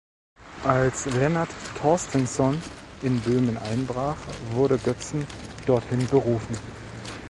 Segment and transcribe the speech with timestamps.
[0.63, 2.59] Als Lennart Torstensson
[3.03, 4.17] in Böhmen einbrach,
[4.49, 5.27] wurde Götzen
[5.67, 6.57] dorthin berufen.